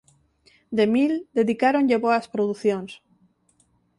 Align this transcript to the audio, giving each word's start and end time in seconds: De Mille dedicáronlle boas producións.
De 0.77 0.85
Mille 0.93 1.17
dedicáronlle 1.39 2.01
boas 2.05 2.25
producións. 2.33 2.91